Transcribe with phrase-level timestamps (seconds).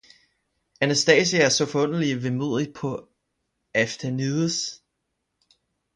[0.81, 3.09] Anastasia så forunderlig vemodigt på
[3.73, 4.81] Aphtanides.